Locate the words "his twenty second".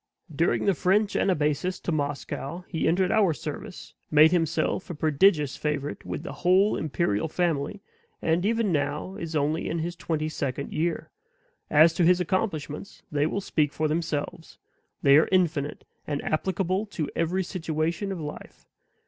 9.77-10.73